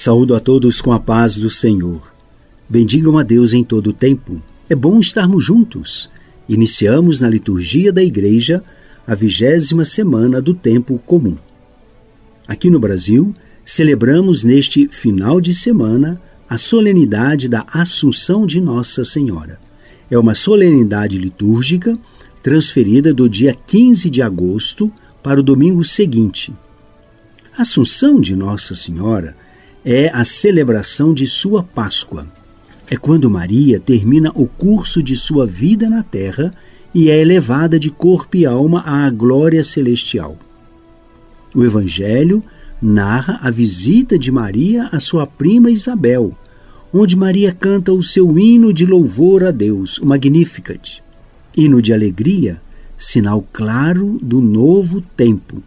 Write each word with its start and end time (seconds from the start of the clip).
Saúdo 0.00 0.36
a 0.36 0.38
todos 0.38 0.80
com 0.80 0.92
a 0.92 1.00
paz 1.00 1.36
do 1.36 1.50
Senhor. 1.50 2.14
Bendigam 2.68 3.18
a 3.18 3.24
Deus 3.24 3.52
em 3.52 3.64
todo 3.64 3.88
o 3.88 3.92
tempo. 3.92 4.40
É 4.68 4.74
bom 4.76 5.00
estarmos 5.00 5.44
juntos. 5.44 6.08
Iniciamos 6.48 7.20
na 7.20 7.28
liturgia 7.28 7.92
da 7.92 8.00
igreja 8.00 8.62
a 9.04 9.16
vigésima 9.16 9.84
semana 9.84 10.40
do 10.40 10.54
tempo 10.54 11.02
comum. 11.04 11.36
Aqui 12.46 12.70
no 12.70 12.78
Brasil, 12.78 13.34
celebramos 13.64 14.44
neste 14.44 14.86
final 14.86 15.40
de 15.40 15.52
semana 15.52 16.22
a 16.48 16.56
solenidade 16.56 17.48
da 17.48 17.66
Assunção 17.66 18.46
de 18.46 18.60
Nossa 18.60 19.04
Senhora. 19.04 19.58
É 20.08 20.16
uma 20.16 20.36
solenidade 20.36 21.18
litúrgica 21.18 21.98
transferida 22.40 23.12
do 23.12 23.28
dia 23.28 23.52
15 23.66 24.08
de 24.08 24.22
agosto 24.22 24.92
para 25.24 25.40
o 25.40 25.42
domingo 25.42 25.82
seguinte. 25.82 26.54
A 27.58 27.62
Assunção 27.62 28.20
de 28.20 28.36
Nossa 28.36 28.76
Senhora 28.76 29.34
é 29.90 30.10
a 30.12 30.22
celebração 30.22 31.14
de 31.14 31.26
sua 31.26 31.62
Páscoa. 31.62 32.26
É 32.90 32.96
quando 32.98 33.30
Maria 33.30 33.80
termina 33.80 34.30
o 34.34 34.46
curso 34.46 35.02
de 35.02 35.16
sua 35.16 35.46
vida 35.46 35.88
na 35.88 36.02
terra 36.02 36.50
e 36.94 37.08
é 37.08 37.18
elevada 37.18 37.78
de 37.78 37.90
corpo 37.90 38.36
e 38.36 38.44
alma 38.44 38.82
à 38.84 39.08
glória 39.08 39.64
celestial. 39.64 40.36
O 41.54 41.64
Evangelho 41.64 42.44
narra 42.82 43.38
a 43.40 43.50
visita 43.50 44.18
de 44.18 44.30
Maria 44.30 44.90
à 44.92 45.00
sua 45.00 45.26
prima 45.26 45.70
Isabel, 45.70 46.36
onde 46.92 47.16
Maria 47.16 47.50
canta 47.50 47.90
o 47.90 48.02
seu 48.02 48.38
hino 48.38 48.74
de 48.74 48.84
louvor 48.84 49.42
a 49.42 49.50
Deus, 49.50 49.96
o 49.96 50.04
Magnificat. 50.04 51.02
Hino 51.56 51.80
de 51.80 51.94
alegria, 51.94 52.60
sinal 52.94 53.42
claro 53.54 54.18
do 54.20 54.42
novo 54.42 55.00
tempo, 55.16 55.62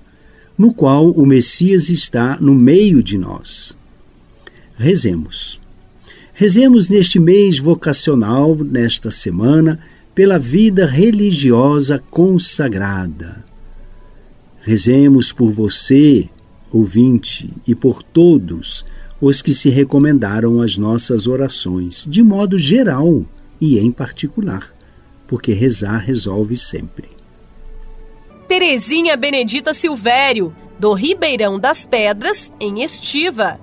no 0.56 0.72
qual 0.72 1.10
o 1.10 1.26
Messias 1.26 1.90
está 1.90 2.38
no 2.40 2.54
meio 2.54 3.02
de 3.02 3.18
nós. 3.18 3.81
Rezemos. 4.82 5.60
Rezemos 6.34 6.90
neste 6.90 7.20
mês 7.20 7.60
vocacional, 7.60 8.56
nesta 8.56 9.12
semana, 9.12 9.80
pela 10.16 10.40
vida 10.40 10.88
religiosa 10.88 12.04
consagrada. 12.10 13.46
Rezemos 14.60 15.32
por 15.32 15.52
você, 15.52 16.28
ouvinte, 16.72 17.48
e 17.68 17.76
por 17.76 18.02
todos 18.02 18.84
os 19.22 19.40
que 19.40 19.54
se 19.54 19.70
recomendaram 19.70 20.62
as 20.62 20.78
nossas 20.78 21.28
orações, 21.28 22.08
de 22.10 22.24
modo 22.24 22.58
geral 22.58 23.24
e 23.62 23.78
em 23.78 23.92
particular, 23.92 24.74
porque 25.28 25.54
rezar 25.54 26.00
resolve 26.00 26.58
sempre. 26.58 27.08
Terezinha 28.48 29.16
Benedita 29.16 29.76
Silvério, 29.76 30.56
do 30.80 30.92
Ribeirão 30.94 31.60
das 31.60 31.86
Pedras, 31.86 32.52
em 32.60 32.82
Estiva. 32.82 33.60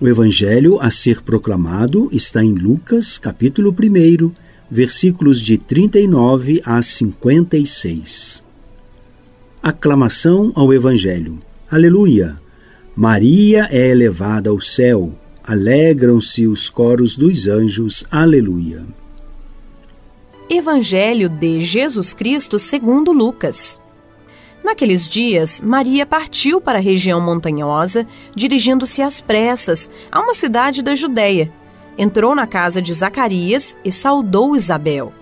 O 0.00 0.08
evangelho 0.08 0.80
a 0.80 0.90
ser 0.90 1.22
proclamado 1.22 2.08
está 2.10 2.42
em 2.42 2.52
Lucas, 2.52 3.16
capítulo 3.16 3.70
1, 3.72 4.32
versículos 4.68 5.40
de 5.40 5.56
39 5.56 6.60
a 6.64 6.82
56. 6.82 8.42
Aclamação 9.62 10.52
ao 10.56 10.74
evangelho. 10.74 11.38
Aleluia! 11.70 12.36
Maria 12.96 13.68
é 13.70 13.88
elevada 13.88 14.50
ao 14.50 14.60
céu. 14.60 15.12
Alegram-se 15.44 16.46
os 16.46 16.68
coros 16.68 17.16
dos 17.16 17.46
anjos. 17.46 18.04
Aleluia. 18.10 18.84
Evangelho 20.50 21.28
de 21.28 21.60
Jesus 21.60 22.12
Cristo 22.12 22.58
segundo 22.58 23.12
Lucas. 23.12 23.80
Naqueles 24.64 25.06
dias, 25.06 25.60
Maria 25.60 26.06
partiu 26.06 26.58
para 26.58 26.78
a 26.78 26.80
região 26.80 27.20
montanhosa, 27.20 28.06
dirigindo-se 28.34 29.02
às 29.02 29.20
pressas 29.20 29.90
a 30.10 30.20
uma 30.20 30.32
cidade 30.32 30.82
da 30.82 30.94
Judéia. 30.94 31.52
Entrou 31.98 32.34
na 32.34 32.46
casa 32.46 32.80
de 32.80 32.94
Zacarias 32.94 33.76
e 33.84 33.92
saudou 33.92 34.56
Isabel. 34.56 35.12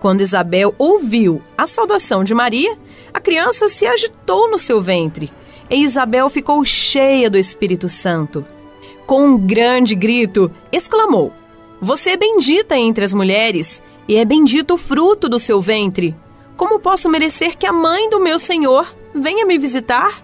Quando 0.00 0.20
Isabel 0.20 0.74
ouviu 0.76 1.40
a 1.56 1.64
saudação 1.64 2.24
de 2.24 2.34
Maria, 2.34 2.76
a 3.14 3.20
criança 3.20 3.68
se 3.68 3.86
agitou 3.86 4.50
no 4.50 4.58
seu 4.58 4.82
ventre 4.82 5.32
e 5.70 5.76
Isabel 5.76 6.28
ficou 6.28 6.64
cheia 6.64 7.30
do 7.30 7.38
Espírito 7.38 7.88
Santo. 7.88 8.44
Com 9.06 9.24
um 9.24 9.38
grande 9.38 9.94
grito, 9.94 10.50
exclamou: 10.72 11.32
Você 11.80 12.10
é 12.10 12.16
bendita 12.16 12.76
entre 12.76 13.04
as 13.04 13.14
mulheres, 13.14 13.82
e 14.08 14.16
é 14.16 14.24
bendito 14.24 14.74
o 14.74 14.78
fruto 14.78 15.28
do 15.28 15.38
seu 15.38 15.60
ventre. 15.60 16.16
Como 16.58 16.80
posso 16.80 17.08
merecer 17.08 17.56
que 17.56 17.68
a 17.68 17.72
mãe 17.72 18.10
do 18.10 18.18
meu 18.18 18.36
Senhor 18.36 18.92
venha 19.14 19.46
me 19.46 19.56
visitar? 19.56 20.20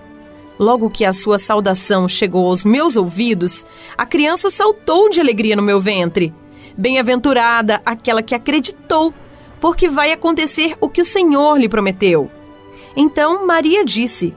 Logo 0.59 0.91
que 0.91 1.05
a 1.05 1.13
sua 1.13 1.39
saudação 1.39 2.09
chegou 2.09 2.49
aos 2.49 2.65
meus 2.65 2.97
ouvidos, 2.97 3.65
a 3.97 4.05
criança 4.05 4.51
saltou 4.51 5.09
de 5.09 5.21
alegria 5.21 5.55
no 5.55 5.63
meu 5.63 5.81
ventre. 5.81 6.35
Bem-aventurada 6.77 7.81
aquela 7.87 8.21
que 8.21 8.35
acreditou, 8.35 9.15
porque 9.61 9.89
vai 9.89 10.11
acontecer 10.11 10.77
o 10.81 10.89
que 10.89 11.01
o 11.01 11.05
Senhor 11.05 11.57
lhe 11.57 11.69
prometeu. 11.69 12.29
Então 12.97 13.47
Maria 13.47 13.85
disse: 13.85 14.35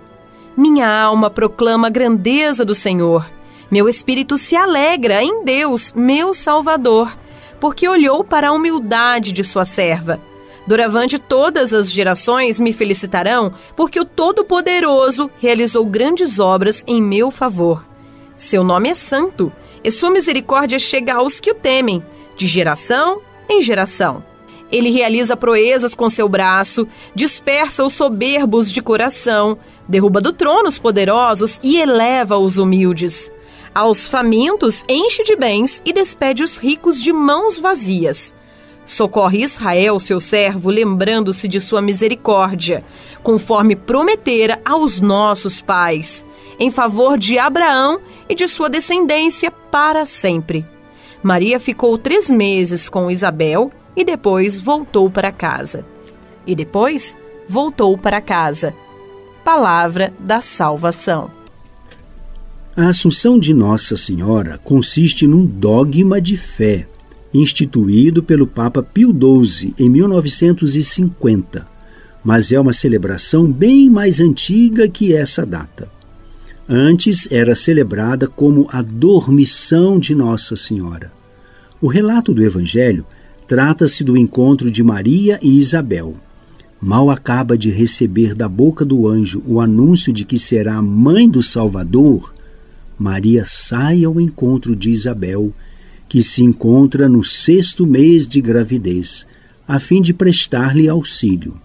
Minha 0.56 0.88
alma 0.88 1.32
proclama 1.32 1.88
a 1.88 1.92
grandeza 1.92 2.64
do 2.64 2.76
Senhor. 2.76 3.28
Meu 3.72 3.90
espírito 3.90 4.38
se 4.38 4.56
alegra 4.56 5.24
em 5.24 5.44
Deus, 5.44 5.94
meu 5.94 6.32
Salvador, 6.32 7.18
porque 7.60 7.90
olhou 7.90 8.24
para 8.24 8.50
a 8.50 8.54
humildade 8.54 9.32
de 9.32 9.44
sua 9.44 9.66
serva. 9.66 10.22
Doravante 10.68 11.18
todas 11.18 11.74
as 11.74 11.90
gerações 11.90 12.60
me 12.60 12.74
felicitarão, 12.74 13.54
porque 13.74 13.98
o 13.98 14.04
Todo-Poderoso 14.04 15.32
realizou 15.40 15.86
grandes 15.86 16.40
obras 16.40 16.84
em 16.86 17.02
meu 17.02 17.32
favor. 17.32 17.88
Seu 18.36 18.66
nome 18.66 18.90
é 18.90 18.94
santo, 18.94 19.52
e 19.82 19.90
sua 19.90 20.10
misericórdia 20.10 20.78
chega 20.78 21.14
aos 21.14 21.40
que 21.40 21.52
o 21.52 21.56
temem, 21.56 22.04
de 22.36 22.46
geração 22.46 23.22
em 23.50 23.62
geração. 23.62 24.22
Ele 24.70 24.92
realiza 24.92 25.38
proezas 25.38 25.96
com 25.96 26.10
seu 26.10 26.28
braço, 26.28 26.86
dispersa 27.16 27.86
os 27.86 27.94
soberbos 27.94 28.70
de 28.70 28.82
coração, 28.82 29.58
derruba 29.88 30.20
do 30.20 30.34
trono 30.34 30.68
os 30.68 30.78
poderosos 30.78 31.62
e 31.64 31.80
eleva 31.80 32.38
os 32.38 32.58
humildes. 32.58 33.32
Aos 33.74 34.06
famintos 34.06 34.84
enche 34.90 35.24
de 35.24 35.36
bens 35.38 35.82
e 35.86 35.94
despede 35.94 36.44
os 36.44 36.58
ricos 36.58 37.02
de 37.02 37.14
mãos 37.14 37.58
vazias. 37.58 38.36
Socorre 38.88 39.44
Israel, 39.44 40.00
seu 40.00 40.18
servo, 40.18 40.70
lembrando-se 40.70 41.46
de 41.46 41.60
sua 41.60 41.82
misericórdia, 41.82 42.86
conforme 43.22 43.76
prometera 43.76 44.62
aos 44.64 45.02
nossos 45.02 45.60
pais, 45.62 46.26
em 46.58 46.72
favor 46.72 47.18
de 47.18 47.38
Abraão 47.38 48.00
e 48.30 48.34
de 48.34 48.48
sua 48.48 48.70
descendência 48.70 49.52
para 49.52 50.06
sempre. 50.06 50.66
Maria 51.22 51.60
ficou 51.60 51.98
três 51.98 52.30
meses 52.30 52.88
com 52.88 53.12
Isabel 53.12 53.74
e 53.94 54.06
depois 54.06 54.58
voltou 54.58 55.10
para 55.10 55.34
casa. 55.34 55.86
E 56.46 56.56
depois 56.56 57.18
voltou 57.50 57.98
para 57.98 58.22
casa. 58.22 58.74
Palavra 59.44 60.14
da 60.18 60.40
salvação. 60.40 61.30
A 62.74 62.88
Assunção 62.88 63.38
de 63.38 63.54
Nossa 63.54 63.98
Senhora 63.98 64.58
consiste 64.64 65.28
num 65.28 65.46
dogma 65.46 66.22
de 66.22 66.38
fé 66.38 66.88
instituído 67.34 68.24
pelo 68.24 68.48
Papa 68.48 68.82
Pio 68.82 69.10
XII 69.10 69.74
em 69.78 69.90
1950, 69.90 71.68
mas 72.24 72.52
é 72.52 72.60
uma 72.60 72.74
celebração 72.74 73.52
bem 73.52 73.90
mais 73.90 74.20
antiga 74.20 74.88
que 74.88 75.14
essa 75.14 75.46
data. 75.46 75.90
Antes 76.68 77.28
era 77.32 77.56
celebrada 77.56 78.28
como 78.28 78.68
a 78.70 78.82
Dormição 78.82 80.00
de 80.00 80.14
Nossa 80.14 80.58
Senhora. 80.58 81.12
O 81.80 81.88
relato 81.88 82.34
do 82.34 82.44
Evangelho 82.44 83.06
trata-se 83.48 84.04
do 84.04 84.18
encontro 84.18 84.70
de 84.70 84.84
Maria 84.84 85.40
e 85.42 85.58
Isabel. 85.58 86.16
Mal 86.82 87.10
acaba 87.10 87.58
de 87.58 87.70
receber 87.70 88.36
da 88.36 88.50
boca 88.50 88.84
do 88.84 89.08
anjo 89.08 89.42
o 89.48 89.62
anúncio 89.62 90.12
de 90.12 90.26
que 90.26 90.38
será 90.38 90.82
mãe 90.82 91.30
do 91.30 91.42
Salvador, 91.42 92.34
Maria 92.98 93.44
sai 93.46 94.04
ao 94.04 94.20
encontro 94.20 94.76
de 94.76 94.90
Isabel 94.90 95.54
que 96.08 96.24
se 96.24 96.44
encontra 96.44 97.10
no 97.10 97.24
sexto 97.24 97.86
mês 97.86 98.28
de 98.28 98.40
gravidez, 98.42 99.26
a 99.68 99.80
fim 99.80 100.02
de 100.02 100.14
prestar-lhe 100.14 100.88
auxílio. 100.88 101.60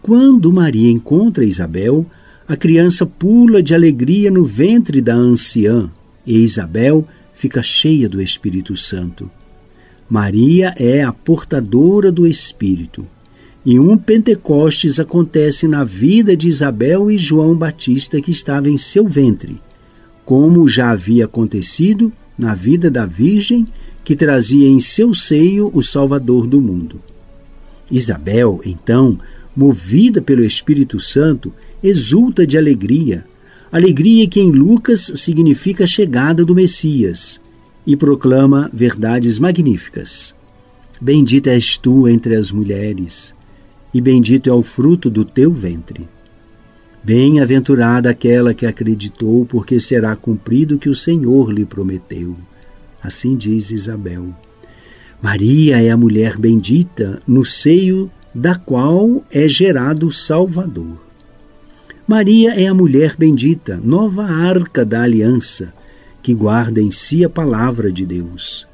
Quando 0.00 0.52
Maria 0.52 0.90
encontra 0.90 1.44
Isabel, 1.44 2.06
a 2.48 2.56
criança 2.56 3.04
pula 3.04 3.62
de 3.62 3.74
alegria 3.74 4.30
no 4.30 4.44
ventre 4.44 5.00
da 5.00 5.14
anciã. 5.14 5.90
e 6.26 6.38
Isabel 6.38 7.06
fica 7.32 7.62
cheia 7.62 8.08
do 8.08 8.20
Espírito 8.20 8.76
Santo. 8.76 9.30
Maria 10.08 10.72
é 10.76 11.02
a 11.02 11.12
portadora 11.12 12.10
do 12.10 12.26
Espírito. 12.26 13.06
E 13.64 13.78
um 13.80 13.98
Pentecostes 13.98 15.00
acontece 15.00 15.66
na 15.66 15.82
vida 15.82 16.36
de 16.36 16.48
Isabel 16.48 17.10
e 17.10 17.18
João 17.18 17.56
Batista 17.56 18.20
que 18.20 18.30
estava 18.30 18.70
em 18.70 18.78
seu 18.78 19.06
ventre, 19.08 19.60
como 20.24 20.68
já 20.68 20.90
havia 20.90 21.24
acontecido 21.24 22.12
na 22.38 22.54
vida 22.54 22.90
da 22.90 23.06
Virgem 23.06 23.66
que 24.04 24.14
trazia 24.14 24.68
em 24.68 24.78
seu 24.78 25.12
seio 25.12 25.70
o 25.74 25.82
Salvador 25.82 26.46
do 26.46 26.60
mundo. 26.60 27.00
Isabel, 27.90 28.60
então, 28.64 29.18
movida 29.54 30.20
pelo 30.20 30.44
Espírito 30.44 31.00
Santo, 31.00 31.52
exulta 31.82 32.46
de 32.46 32.56
alegria, 32.56 33.24
alegria 33.70 34.28
que 34.28 34.40
em 34.40 34.50
Lucas 34.50 35.12
significa 35.16 35.84
a 35.84 35.86
chegada 35.86 36.44
do 36.44 36.54
Messias, 36.54 37.40
e 37.86 37.96
proclama 37.96 38.68
verdades 38.72 39.38
magníficas. 39.38 40.34
Bendita 41.00 41.50
és 41.50 41.76
tu 41.76 42.08
entre 42.08 42.34
as 42.34 42.50
mulheres, 42.50 43.34
e 43.94 44.00
bendito 44.00 44.48
é 44.48 44.52
o 44.52 44.62
fruto 44.62 45.08
do 45.08 45.24
teu 45.24 45.52
ventre. 45.52 46.08
Bem-aventurada 47.06 48.10
aquela 48.10 48.52
que 48.52 48.66
acreditou, 48.66 49.46
porque 49.46 49.78
será 49.78 50.16
cumprido 50.16 50.74
o 50.74 50.78
que 50.80 50.88
o 50.88 50.94
Senhor 50.94 51.52
lhe 51.52 51.64
prometeu. 51.64 52.34
Assim 53.00 53.36
diz 53.36 53.70
Isabel. 53.70 54.34
Maria 55.22 55.80
é 55.80 55.88
a 55.88 55.96
mulher 55.96 56.36
bendita 56.36 57.22
no 57.24 57.44
seio 57.44 58.10
da 58.34 58.56
qual 58.56 59.24
é 59.30 59.46
gerado 59.46 60.08
o 60.08 60.12
Salvador. 60.12 61.00
Maria 62.08 62.60
é 62.60 62.66
a 62.66 62.74
mulher 62.74 63.14
bendita, 63.16 63.80
nova 63.84 64.24
arca 64.24 64.84
da 64.84 65.02
aliança, 65.02 65.72
que 66.20 66.34
guarda 66.34 66.80
em 66.80 66.90
si 66.90 67.24
a 67.24 67.30
palavra 67.30 67.92
de 67.92 68.04
Deus. 68.04 68.66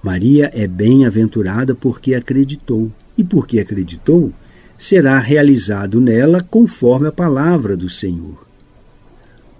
Maria 0.00 0.52
é 0.54 0.68
bem-aventurada 0.68 1.74
porque 1.74 2.14
acreditou, 2.14 2.92
e 3.18 3.24
porque 3.24 3.58
acreditou, 3.58 4.32
será 4.78 5.18
realizado 5.18 6.00
nela 6.00 6.40
conforme 6.42 7.08
a 7.08 7.12
palavra 7.12 7.76
do 7.76 7.88
Senhor. 7.88 8.46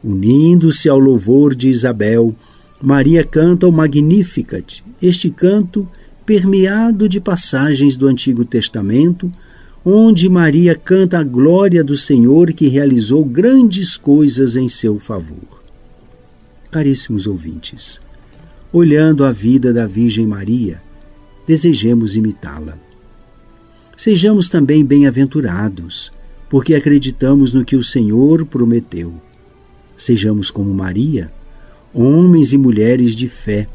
Unindo-se 0.05 0.89
ao 0.89 0.99
louvor 0.99 1.55
de 1.55 1.69
Isabel, 1.69 2.35
Maria 2.81 3.25
canta 3.25 3.67
o 3.67 3.73
Magnificat, 3.73 4.83
este 5.01 5.31
canto 5.31 5.89
permeado 6.25 7.09
de 7.09 7.21
passagens 7.21 7.97
do 7.97 8.07
Antigo 8.07 8.45
Testamento, 8.45 9.33
onde 9.85 10.29
Maria 10.29 10.75
canta 10.75 11.19
a 11.19 11.23
glória 11.23 11.83
do 11.83 11.97
Senhor 11.97 12.53
que 12.53 12.69
realizou 12.69 13.25
grandes 13.25 13.97
coisas 13.97 14.57
em 14.57 14.69
seu 14.69 14.99
favor. 14.99 15.63
Caríssimos 16.71 17.27
ouvintes, 17.27 18.01
olhando 18.73 19.25
a 19.25 19.33
vida 19.33 19.73
da 19.73 19.87
Virgem 19.87 20.27
Maria, 20.27 20.83
desejemos 21.47 22.17
imitá-la. 22.17 22.86
Sejamos 23.97 24.47
também 24.47 24.85
bem-aventurados, 24.85 26.13
porque 26.51 26.75
acreditamos 26.75 27.53
no 27.53 27.65
que 27.65 27.77
o 27.77 27.83
Senhor 27.83 28.45
prometeu. 28.45 29.15
Sejamos 29.97 30.51
como 30.51 30.75
Maria, 30.75 31.33
homens 31.95 32.53
e 32.53 32.59
mulheres 32.59 33.17
de 33.17 33.27
fé. 33.27 33.67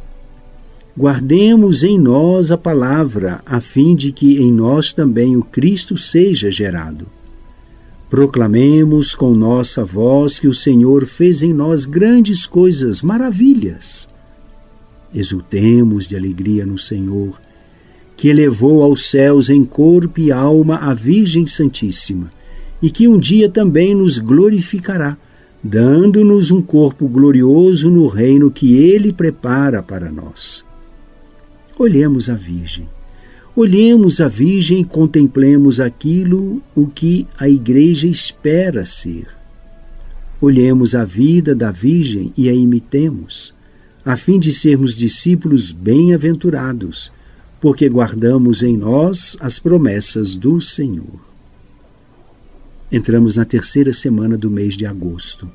Guardemos 0.95 1.83
em 1.83 1.97
nós 1.97 2.51
a 2.51 2.57
palavra, 2.57 3.41
a 3.45 3.59
fim 3.59 3.95
de 3.95 4.12
que 4.12 4.39
em 4.39 4.51
nós 4.51 4.94
também 4.94 5.35
o 5.35 5.41
Cristo 5.41 5.97
seja 5.97 6.51
gerado. 6.51 7.07
Proclamemos 8.07 9.15
com 9.15 9.33
nossa 9.33 9.83
voz 9.83 10.38
que 10.38 10.47
o 10.47 10.53
Senhor 10.53 11.06
fez 11.06 11.41
em 11.41 11.53
nós 11.53 11.85
grandes 11.85 12.45
coisas, 12.45 13.01
maravilhas. 13.01 14.07
Exultemos 15.15 16.07
de 16.07 16.15
alegria 16.15 16.65
no 16.65 16.77
Senhor 16.77 17.39
que 18.21 18.27
elevou 18.27 18.83
aos 18.83 19.09
céus 19.09 19.50
em 19.50 19.65
corpo 19.65 20.19
e 20.19 20.31
alma 20.31 20.75
a 20.75 20.94
Virgem 20.94 21.47
Santíssima, 21.47 22.29
e 22.79 22.91
que 22.91 23.07
um 23.07 23.18
dia 23.18 23.50
também 23.50 23.95
nos 23.95 24.19
glorificará, 24.19 25.18
dando-nos 25.63 26.51
um 26.51 26.62
corpo 26.62 27.07
glorioso 27.07 27.89
no 27.89 28.06
reino 28.06 28.51
que 28.51 28.75
ele 28.75 29.12
prepara 29.12 29.81
para 29.81 30.12
nós. 30.12 30.63
Olhemos 31.79 32.29
a 32.29 32.35
Virgem. 32.35 32.88
Olhemos 33.56 34.21
a 34.21 34.27
Virgem 34.27 34.81
e 34.81 34.85
contemplemos 34.85 35.79
aquilo 35.79 36.62
o 36.75 36.85
que 36.85 37.27
a 37.39 37.50
Igreja 37.50 38.06
espera 38.06 38.85
ser. 38.85 39.25
Olhemos 40.39 40.94
a 40.94 41.03
vida 41.03 41.56
da 41.56 41.71
Virgem 41.71 42.31
e 42.38 42.50
a 42.50 42.53
imitemos, 42.53 43.56
a 44.06 44.15
fim 44.15 44.39
de 44.39 44.51
sermos 44.51 44.95
discípulos 44.95 45.71
bem-aventurados 45.71 47.12
porque 47.62 47.88
guardamos 47.88 48.63
em 48.63 48.75
nós 48.75 49.38
as 49.40 49.60
promessas 49.60 50.34
do 50.34 50.60
Senhor. 50.60 51.22
Entramos 52.92 53.38
na 53.38 53.46
terceira 53.46 53.94
semana 53.94 54.36
do 54.36 54.50
mês 54.50 54.75
de 54.75 54.84
agosto. 54.84 55.50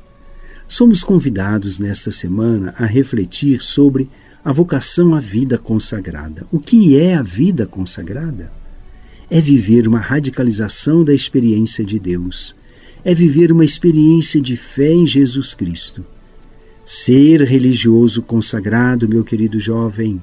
Somos 0.68 1.02
convidados 1.02 1.80
nesta 1.80 2.12
semana 2.12 2.72
a 2.78 2.86
refletir 2.86 3.60
sobre 3.60 4.08
a 4.44 4.52
vocação 4.52 5.16
à 5.16 5.20
vida 5.20 5.58
consagrada. 5.58 6.46
O 6.52 6.60
que 6.60 6.96
é 6.96 7.16
a 7.16 7.22
vida 7.22 7.66
consagrada? 7.66 8.52
É 9.28 9.40
viver 9.40 9.88
uma 9.88 9.98
radicalização 9.98 11.02
da 11.02 11.12
experiência 11.12 11.84
de 11.84 11.98
Deus. 11.98 12.54
É 13.04 13.12
viver 13.12 13.50
uma 13.50 13.64
experiência 13.64 14.40
de 14.40 14.56
fé 14.56 14.92
em 14.92 15.06
Jesus 15.06 15.54
Cristo. 15.54 16.06
Ser 16.84 17.42
religioso 17.42 18.22
consagrado, 18.22 19.08
meu 19.08 19.24
querido 19.24 19.58
jovem, 19.58 20.22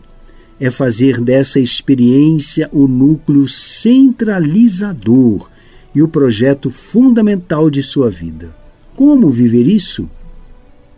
é 0.65 0.71
fazer 0.71 1.19
dessa 1.19 1.59
experiência 1.59 2.69
o 2.71 2.87
núcleo 2.87 3.49
centralizador 3.49 5.49
e 5.93 6.01
o 6.01 6.07
projeto 6.07 6.71
fundamental 6.71 7.69
de 7.69 7.83
sua 7.83 8.09
vida. 8.09 8.55
Como 8.95 9.29
viver 9.29 9.67
isso? 9.67 10.09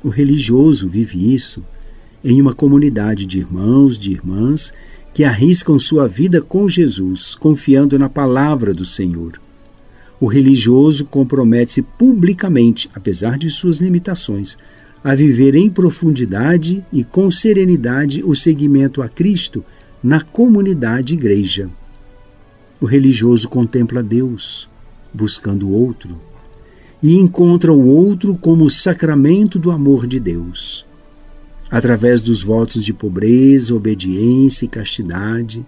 O 0.03 0.09
religioso 0.09 0.87
vive 0.87 1.33
isso 1.33 1.65
em 2.23 2.39
uma 2.39 2.53
comunidade 2.53 3.25
de 3.25 3.39
irmãos, 3.39 3.97
de 3.97 4.11
irmãs 4.11 4.71
que 5.15 5.23
arriscam 5.23 5.79
sua 5.79 6.07
vida 6.07 6.43
com 6.43 6.69
Jesus, 6.69 7.33
confiando 7.33 7.97
na 7.97 8.07
palavra 8.07 8.71
do 8.71 8.85
Senhor. 8.85 9.41
O 10.21 10.27
religioso 10.27 11.05
compromete-se 11.05 11.81
publicamente, 11.81 12.87
apesar 12.93 13.35
de 13.35 13.49
suas 13.49 13.79
limitações, 13.79 14.59
a 15.05 15.13
viver 15.13 15.53
em 15.53 15.69
profundidade 15.69 16.83
e 16.91 17.03
com 17.03 17.29
serenidade 17.29 18.23
o 18.25 18.35
seguimento 18.35 19.03
a 19.03 19.07
Cristo 19.07 19.63
na 20.01 20.19
comunidade 20.19 21.13
igreja. 21.13 21.69
O 22.81 22.87
religioso 22.87 23.47
contempla 23.47 24.01
Deus, 24.01 24.67
buscando 25.13 25.67
o 25.67 25.71
outro, 25.73 26.19
e 27.03 27.13
encontra 27.17 27.71
o 27.71 27.85
outro 27.85 28.35
como 28.35 28.63
o 28.63 28.69
sacramento 28.71 29.59
do 29.59 29.69
amor 29.69 30.07
de 30.07 30.19
Deus. 30.19 30.83
Através 31.69 32.19
dos 32.19 32.41
votos 32.41 32.83
de 32.83 32.91
pobreza, 32.91 33.75
obediência 33.75 34.65
e 34.65 34.67
castidade, 34.67 35.63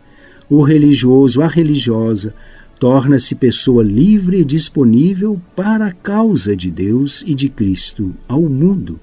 o 0.50 0.64
religioso, 0.64 1.44
a 1.44 1.48
religiosa, 1.48 2.34
torna-se 2.80 3.36
pessoa 3.36 3.84
livre 3.84 4.40
e 4.40 4.44
disponível 4.44 5.40
para 5.56 5.86
a 5.86 5.92
causa 5.92 6.56
de 6.56 6.72
Deus 6.72 7.24
e 7.28 7.36
de 7.36 7.50
Cristo 7.50 8.16
ao 8.28 8.42
mundo. 8.42 9.00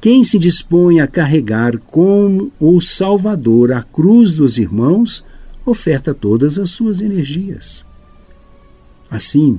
Quem 0.00 0.22
se 0.22 0.38
dispõe 0.38 1.00
a 1.00 1.08
carregar 1.08 1.76
como 1.78 2.52
o 2.60 2.80
Salvador 2.80 3.72
a 3.72 3.82
cruz 3.82 4.32
dos 4.32 4.56
irmãos, 4.56 5.24
oferta 5.66 6.14
todas 6.14 6.56
as 6.56 6.70
suas 6.70 7.00
energias. 7.00 7.84
Assim, 9.10 9.58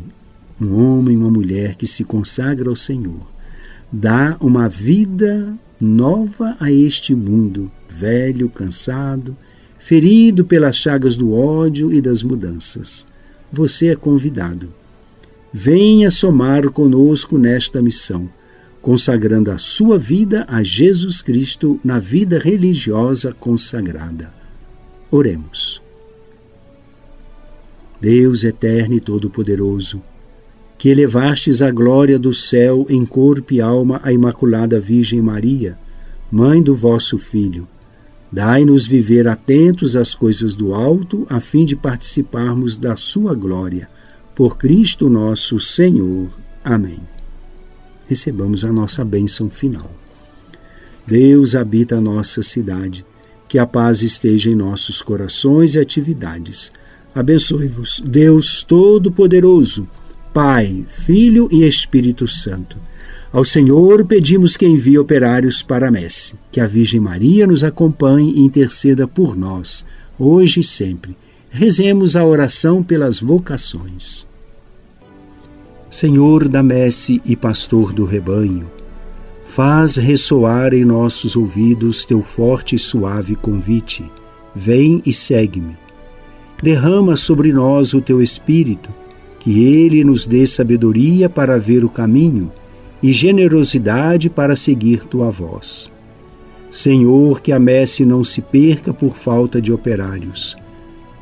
um 0.60 0.75
homem 0.75 1.15
e 1.15 1.17
uma 1.17 1.29
mulher 1.29 1.75
que 1.75 1.86
se 1.86 2.05
consagra 2.05 2.69
ao 2.69 2.75
Senhor 2.75 3.27
dá 3.91 4.38
uma 4.39 4.69
vida 4.69 5.58
nova 5.79 6.55
a 6.60 6.72
este 6.72 7.13
mundo, 7.13 7.69
velho, 7.89 8.50
cansado, 8.50 9.36
ferido 9.77 10.46
pelas 10.46 10.75
chagas 10.75 11.17
do 11.17 11.34
ódio 11.34 11.91
e 11.91 12.00
das 12.00 12.24
mudanças. 12.24 13.05
Você 13.51 13.88
é 13.88 13.96
convidado. 13.96 14.72
Venha 15.51 16.12
somar 16.12 16.69
conosco 16.69 17.38
nesta 17.38 17.81
missão 17.81 18.29
consagrando 18.81 19.51
a 19.51 19.57
sua 19.57 19.98
vida 19.98 20.45
a 20.48 20.63
Jesus 20.63 21.21
Cristo 21.21 21.79
na 21.83 22.00
vida 22.00 22.39
religiosa 22.39 23.33
consagrada. 23.33 24.33
Oremos. 25.12 25.81
Deus 28.00 28.43
eterno 28.43 28.95
e 28.95 29.00
todo-poderoso, 29.01 30.01
que 30.77 30.88
elevastes 30.88 31.62
a 31.62 31.69
glória 31.69 32.17
do 32.17 32.33
céu 32.33 32.86
em 32.89 33.05
corpo 33.05 33.53
e 33.53 33.59
alma 33.59 34.00
a 34.01 34.13
Imaculada 34.13 34.79
Virgem 34.79 35.21
Maria, 35.21 35.77
mãe 36.31 36.62
do 36.62 36.74
vosso 36.74 37.17
Filho, 37.17 37.67
dai-nos 38.31 38.88
viver 38.88 39.27
atentos 39.27 39.98
às 39.98 40.15
coisas 40.15 40.55
do 40.55 40.74
alto, 40.74 41.27
a 41.29 41.41
fim 41.41 41.65
de 41.65 41.75
participarmos 41.75 42.77
da 42.77 42.95
sua 42.95 43.33
glória. 43.33 43.89
Por 44.33 44.57
Cristo 44.57 45.09
nosso 45.09 45.59
Senhor. 45.59 46.29
Amém 46.63 47.18
recebamos 48.10 48.66
a 48.66 48.74
nossa 48.74 49.06
bênção 49.06 49.51
final. 49.51 49.89
Deus 51.06 51.54
habita 51.54 51.98
a 51.98 52.01
nossa 52.01 52.42
cidade. 52.42 53.06
Que 53.48 53.60
a 53.60 53.66
paz 53.66 54.01
esteja 54.01 54.50
em 54.50 54.56
nossos 54.56 55.01
corações 55.01 55.75
e 55.75 55.80
atividades. 55.80 56.72
Abençoe-vos, 57.13 58.01
Deus 58.06 58.63
Todo-Poderoso, 58.63 59.88
Pai, 60.34 60.86
Filho 60.88 61.48
e 61.51 61.68
Espírito 61.68 62.28
Santo. 62.28 62.78
Ao 63.32 63.46
Senhor 63.46 64.06
pedimos 64.06 64.58
que 64.58 64.66
envie 64.66 64.98
operários 64.98 65.62
para 65.62 65.88
a 65.88 65.92
messe. 65.92 66.34
Que 66.51 66.60
a 66.60 66.68
Virgem 66.68 67.00
Maria 67.00 67.46
nos 67.46 67.63
acompanhe 67.63 68.34
e 68.34 68.42
interceda 68.42 69.08
por 69.08 69.36
nós, 69.36 69.86
hoje 70.18 70.62
e 70.62 70.63
sempre. 70.63 71.16
Rezemos 71.50 72.16
a 72.16 72.24
oração 72.25 72.84
pelas 72.84 73.20
vocações. 73.20 74.28
Senhor 75.89 76.48
da 76.48 76.62
messe 76.62 77.19
e 77.25 77.36
pastor 77.36 77.91
do 77.91 78.05
rebanho, 78.05 78.69
faz 79.43 79.96
ressoar 79.96 80.72
em 80.72 80.86
nossos 80.86 81.36
ouvidos 81.36 82.05
teu 82.05 82.22
forte 82.22 82.75
e 82.75 82.79
suave 82.79 83.36
convite. 83.36 84.03
Vem 84.53 85.01
e 85.03 85.12
segue-me. 85.12 85.75
Derrama 86.62 87.15
sobre 87.15 87.51
nós 87.51 87.96
o 87.96 88.01
teu 88.01 88.22
espírito, 88.22 88.91
que 89.39 89.65
ele 89.65 90.03
nos 90.03 90.27
dê 90.27 90.46
sabedoria 90.46 91.27
para 91.27 91.58
ver 91.58 91.84
o 91.84 91.89
caminho 91.89 92.51
e 93.01 93.12
generosidade 93.12 94.29
para 94.29 94.55
seguir 94.55 95.05
tua 95.05 95.31
voz. 95.31 95.91
Senhor, 96.69 97.41
que 97.41 97.51
a 97.51 97.58
messe 97.58 98.05
não 98.05 98.24
se 98.24 98.41
perca 98.41 98.93
por 98.93 99.17
falta 99.17 99.60
de 99.60 99.74
operários. 99.74 100.55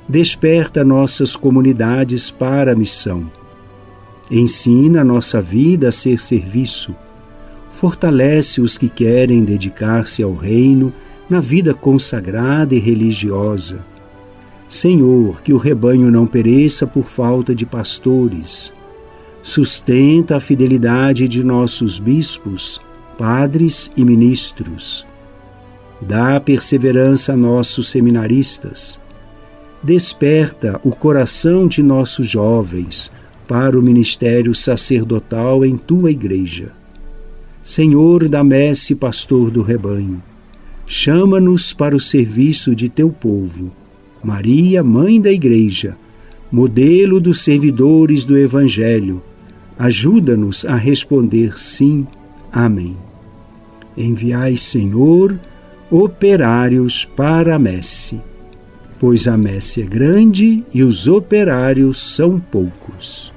Desperta 0.10 0.84
nossas 0.84 1.38
comunidades 1.38 2.30
para 2.30 2.74
a 2.74 2.76
missão 2.76 3.32
Ensina 4.30 5.02
a 5.02 5.06
nossa 5.06 5.42
vida 5.42 5.90
a 5.90 5.92
ser 5.92 6.20
serviço. 6.20 6.94
Fortalece 7.70 8.60
os 8.60 8.78
que 8.78 8.90
querem 8.90 9.44
dedicar-se 9.44 10.22
ao 10.22 10.34
reino 10.34 10.94
na 11.30 11.40
vida 11.40 11.74
consagrada 11.74 12.76
e 12.76 12.80
religiosa. 12.80 13.86
Senhor, 14.68 15.42
que 15.42 15.54
o 15.54 15.58
rebanho 15.58 16.12
não 16.12 16.28
pereça 16.28 16.86
por 16.86 17.06
falta 17.06 17.56
de 17.56 17.66
pastores. 17.66 18.74
Sustenta 19.42 20.36
a 20.36 20.40
fidelidade 20.42 21.26
de 21.28 21.42
nossos 21.42 22.00
bispos, 22.00 22.82
padres 23.18 23.90
e 23.96 24.04
ministros. 24.04 25.08
Dá 26.02 26.40
perseverança 26.40 27.32
a 27.32 27.38
nossos 27.38 27.90
seminaristas. 27.90 29.00
Desperta 29.82 30.82
o 30.84 30.92
coração 30.92 31.66
de 31.66 31.82
nossos 31.82 32.28
jovens 32.28 33.10
para 33.48 33.80
o 33.80 33.82
ministério 33.82 34.54
sacerdotal 34.54 35.64
em 35.64 35.78
tua 35.78 36.12
igreja. 36.12 36.74
Senhor 37.64 38.28
da 38.28 38.44
messe, 38.44 38.94
pastor 38.94 39.50
do 39.50 39.62
rebanho, 39.62 40.22
chama-nos 40.86 41.74
para 41.74 41.96
o 41.96 42.00
serviço 42.00 42.76
de 42.76 42.90
teu 42.90 43.10
povo. 43.10 43.72
Maria, 44.24 44.84
mãe 44.84 45.20
da 45.20 45.32
igreja, 45.32 45.98
modelo 46.52 47.20
dos 47.20 47.44
servidores 47.44 48.26
do 48.26 48.38
evangelho, 48.38 49.22
ajuda-nos 49.78 50.66
a 50.66 50.76
responder 50.76 51.58
sim. 51.58 52.08
Amém. 52.52 52.96
Enviai, 53.98 54.58
Senhor, 54.58 55.40
operários 55.90 57.06
para 57.06 57.56
a 57.56 57.60
messe, 57.60 58.22
pois 59.00 59.28
a 59.28 59.38
messe 59.38 59.82
é 59.82 59.86
grande 59.86 60.64
e 60.74 60.84
os 60.84 61.08
operários 61.08 62.16
são 62.16 62.40
poucos. 62.40 63.37